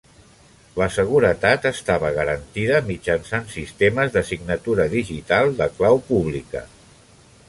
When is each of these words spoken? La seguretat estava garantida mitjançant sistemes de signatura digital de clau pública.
La 0.81 0.85
seguretat 0.93 1.65
estava 1.69 2.09
garantida 2.15 2.79
mitjançant 2.87 3.45
sistemes 3.57 4.15
de 4.15 4.23
signatura 4.31 4.89
digital 4.95 5.53
de 5.61 5.69
clau 5.77 6.01
pública. 6.09 6.65